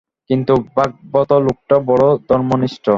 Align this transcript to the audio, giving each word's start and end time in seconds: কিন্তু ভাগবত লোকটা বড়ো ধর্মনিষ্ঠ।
কিন্তু 0.29 0.53
ভাগবত 0.75 1.31
লোকটা 1.47 1.75
বড়ো 1.89 2.09
ধর্মনিষ্ঠ। 2.27 2.85